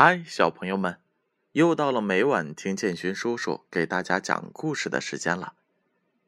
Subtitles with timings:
[0.00, 1.00] 嗨，小朋友们，
[1.50, 5.54] 又到了每晚听建勋叔叔给大家讲故事的时间了。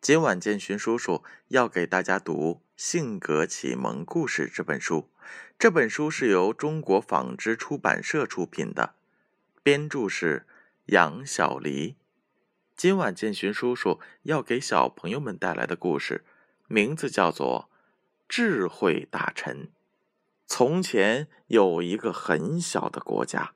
[0.00, 5.08] 今晚建勋叔叔要给大家读《性格启蒙故事》这本书。
[5.56, 8.94] 这本书是由中国纺织出版社出品的，
[9.62, 10.48] 编著是
[10.86, 11.94] 杨小黎。
[12.74, 16.24] 今晚建勋叔叔要给小朋友们带来的故事，
[16.66, 17.70] 名字叫做
[18.28, 19.66] 《智慧大臣》。
[20.48, 23.52] 从前有一个很小的国家，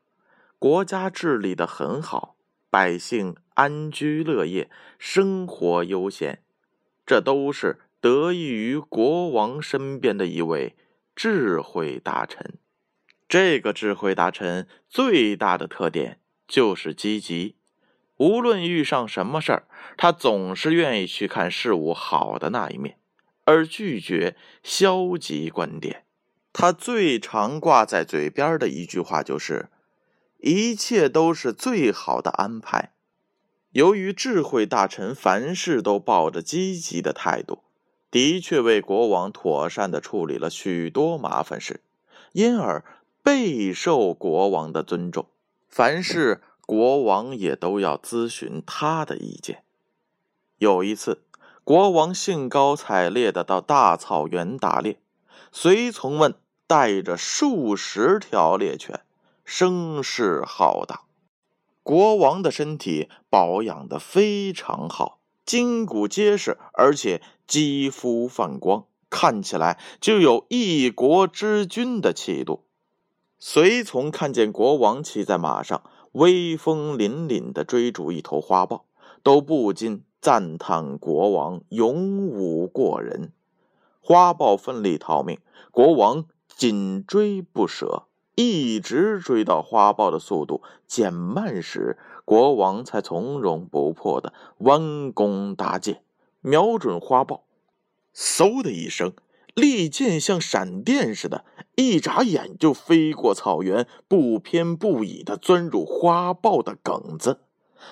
[0.64, 2.36] 国家治理的很好，
[2.70, 6.42] 百姓安居乐业，生活悠闲。
[7.04, 10.74] 这都是得益于国王身边的一位
[11.14, 12.54] 智慧大臣。
[13.28, 17.56] 这个智慧大臣最大的特点就是积极，
[18.16, 19.64] 无论遇上什么事儿，
[19.98, 22.96] 他总是愿意去看事物好的那一面，
[23.44, 26.06] 而拒绝消极观点。
[26.54, 29.68] 他最常挂在嘴边的一句话就是
[30.46, 32.92] ：“一切都是最好的安排。”
[33.72, 37.60] 由于智慧大臣凡事都抱着积极的态度，
[38.10, 41.80] 的确为国王妥善的处理了许多麻烦事，
[42.32, 42.84] 因而
[43.22, 45.26] 备受国王的尊重。
[45.68, 49.64] 凡事国王也都要咨询他的意见。
[50.58, 51.22] 有一次，
[51.64, 54.98] 国王兴高采烈的到大草原打猎，
[55.50, 56.34] 随从们。
[56.66, 59.00] 带着数十条猎犬，
[59.44, 61.02] 声势浩大。
[61.82, 72.64] 国王的身体保养的非常好，筋骨结实，而且肌肤泛光，看起来就有一国之君的气度。
[73.38, 78.86] 随从看见国王骑在马上，威风凛凛的追逐一头花豹，
[79.22, 83.32] 都不禁赞叹国王勇武过人。
[84.00, 85.38] 花豹奋力逃命，
[85.70, 86.24] 国王。
[86.56, 96.02] 紧追不舍，一直追到花豹的速度减慢时，国王才从容不迫的弯弓搭箭，
[96.40, 97.44] 瞄准花豹。
[98.14, 99.12] 嗖的一声，
[99.54, 101.44] 利箭像闪电似的，
[101.76, 107.40] 一眨眼就飞过草原，不偏不倚的钻入花豹的梗子。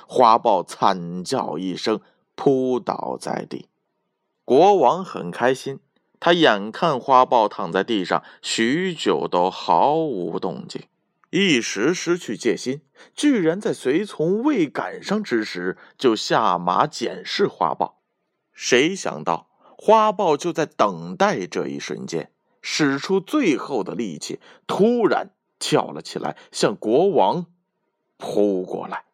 [0.07, 2.01] 花豹惨叫一声，
[2.35, 3.69] 扑倒在地。
[4.45, 5.79] 国王很开心。
[6.25, 10.83] 他眼看花豹躺在地上许久都毫无动静，
[11.31, 12.81] 一时失去戒心，
[13.13, 18.03] 居然在随从未赶上之时就下马检视花豹。
[18.53, 22.31] 谁想到花豹就在等待这一瞬间，
[22.61, 24.39] 使出最后的力气，
[24.69, 27.47] 突然跳了起来，向国王
[28.17, 29.07] 扑过来。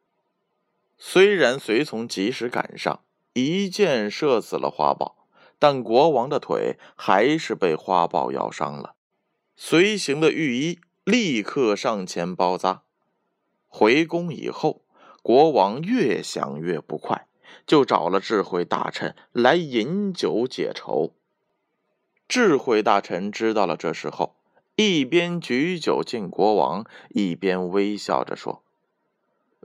[0.99, 3.01] 虽然随从及时赶上，
[3.33, 5.17] 一箭射死了花豹。
[5.59, 8.95] 但国王的腿还是被花豹咬伤了，
[9.57, 12.83] 随行的御医立刻上前包扎。
[13.67, 14.83] 回宫以后，
[15.23, 17.27] 国王越想越不快，
[17.67, 21.15] 就找了智慧大臣来饮酒解愁。
[22.29, 24.37] 智慧大臣知道了这事后，
[24.77, 28.63] 一边举酒敬国王，一边微笑着说：“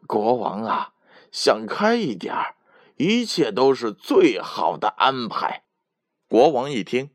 [0.07, 0.93] 国王啊，
[1.31, 2.33] 想开一点
[2.97, 5.63] 一切都是最好的安排。”
[6.33, 7.11] 国王一听，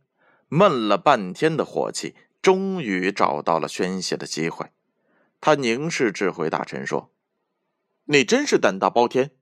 [0.47, 4.71] 闷了半天的火气，终于找到了宣泄的机会。
[5.41, 7.11] 他凝视智慧大臣说
[8.06, 9.33] ：“你真是胆大包天！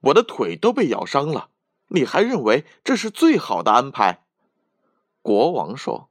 [0.00, 1.50] 我的腿都被咬伤了，
[1.88, 4.24] 你还认为这是最好的安排？”
[5.20, 6.08] 国王说：“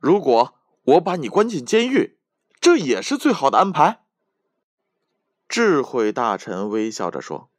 [0.00, 0.54] 如果
[0.84, 2.16] 我把你关进监狱，
[2.58, 4.06] 这也是最好的安排。”
[5.46, 7.50] 智慧大臣微笑着说：“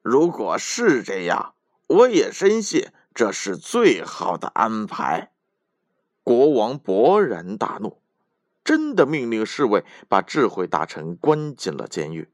[0.00, 1.56] 如果是这样，
[1.88, 5.30] 我也深信。”这是最好的安排。
[6.24, 7.98] 国王勃然大怒，
[8.64, 12.30] 真的命令侍卫把智慧大臣关进了监狱。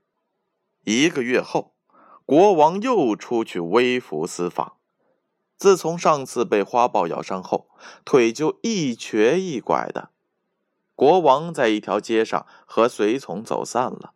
[0.85, 1.75] 一个月后，
[2.25, 4.77] 国王又出去微服私访。
[5.59, 7.69] 自从上次被花豹咬伤后，
[8.05, 10.09] 腿就一瘸一拐的。
[10.95, 14.15] 国王在一条街上和随从走散了。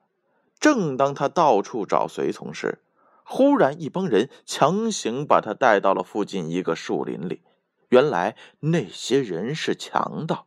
[0.58, 2.82] 正当他到处找随从时，
[3.25, 7.43] 忽然，一帮人强行把他带到了附近一个树林里。
[7.88, 10.47] 原来那些人是强盗，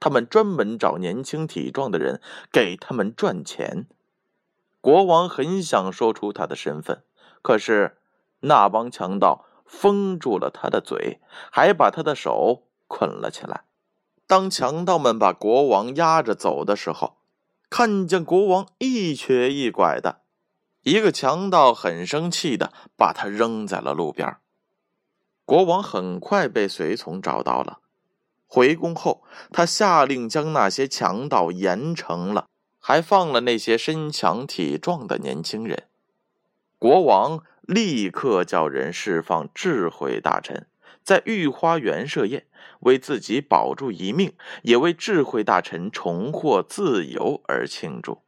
[0.00, 2.20] 他们专门找年轻体壮的人
[2.50, 3.86] 给他们赚钱。
[4.80, 7.02] 国王很想说出他的身份，
[7.42, 7.98] 可是
[8.40, 11.20] 那帮强盗封住了他的嘴，
[11.50, 13.64] 还把他的手捆了起来。
[14.26, 17.16] 当强盗们把国王压着走的时候，
[17.68, 20.20] 看见国王一瘸一拐的。
[20.82, 24.36] 一个强盗很生气的把他扔在了路边。
[25.44, 27.80] 国王很快被随从找到了。
[28.46, 32.46] 回宫后，他下令将那些强盗严惩了。
[32.80, 35.88] 还放了那些身强体壮的年轻人。
[36.78, 40.68] 国王立刻叫人释放智慧大臣，
[41.02, 42.46] 在御花园设宴，
[42.80, 44.32] 为自己保住一命，
[44.62, 48.22] 也为智慧大臣重获自由而庆祝。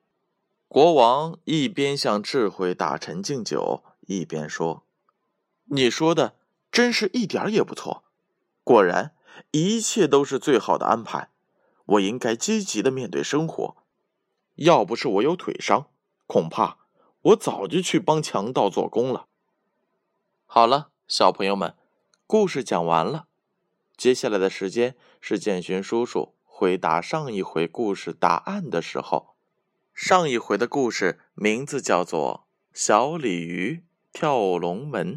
[0.72, 4.84] 国王一边向智慧大臣敬酒，一边说
[5.66, 6.36] ：“你说的
[6.70, 8.04] 真是一点也不错，
[8.62, 9.12] 果然
[9.50, 11.30] 一切都是最好的安排。
[11.86, 13.78] 我应该积极的面对生活。
[14.54, 15.88] 要不是我有腿伤，
[16.28, 16.78] 恐怕
[17.22, 19.26] 我早就去帮强盗做工了。”
[20.46, 21.74] 好了，小朋友们，
[22.28, 23.26] 故事讲完了。
[23.96, 29.29] 接下来的时间是建勋叔叔回答上一回故事答案的时候。
[30.02, 35.16] 上一回的故事名字叫做《小鲤鱼跳龙门》。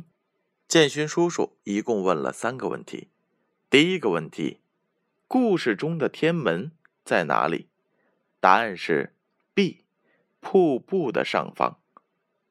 [0.68, 3.07] 建勋叔叔一共问了三个问题。
[3.69, 4.59] 第一个问题：
[5.25, 6.74] 故事中的天门
[7.06, 7.69] 在哪里？
[8.41, 9.15] 答案是
[9.53, 9.85] B，
[10.41, 11.80] 瀑布的上方。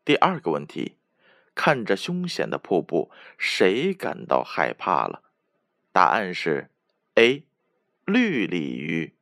[0.03, 0.97] 第二个问题：
[1.55, 5.23] 看着凶险的瀑布，谁感到害怕了？
[5.93, 6.71] 答案是
[7.17, 7.45] A，
[8.07, 9.13] 绿鲤鱼。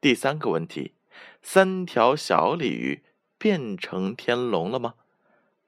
[0.00, 0.94] 第三个问题。
[1.42, 3.02] 三条小鲤鱼
[3.36, 4.94] 变成天龙了吗？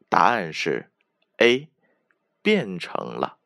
[0.08, 0.90] 答案是
[1.38, 1.68] A，
[2.40, 3.38] 变成了。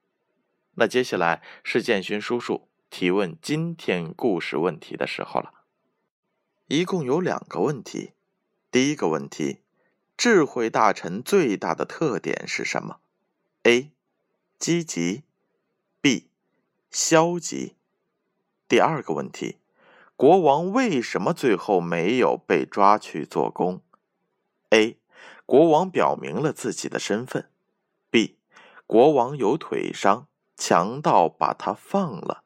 [0.75, 5.55] 那接下来是建勋叔叔提问今天故事问题的时候了。
[6.67, 8.13] 一共有两个问题。
[8.71, 9.63] 第一个问题：
[10.17, 13.01] 智慧大臣最大的特点是什么
[13.63, 13.91] ？A，
[14.59, 15.23] 积极
[16.03, 16.27] ；B，
[16.91, 17.77] 消极。
[18.69, 19.57] 第二个问题。
[20.19, 23.82] 国王为什么最后没有被抓去做工
[24.70, 24.99] ？A.
[25.47, 27.49] 国王表明了自己的身份。
[28.11, 28.37] B.
[28.88, 30.26] 国王有腿伤，
[30.56, 32.43] 强盗把他放了。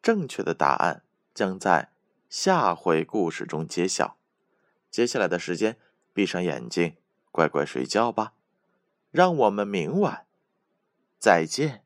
[0.00, 1.02] 正确的答案
[1.34, 1.90] 将在
[2.30, 4.16] 下回故事中揭晓。
[4.90, 5.76] 接下来的时间，
[6.14, 6.96] 闭上眼睛，
[7.30, 8.32] 乖乖睡觉吧。
[9.10, 10.24] 让我们明晚
[11.18, 11.84] 再见。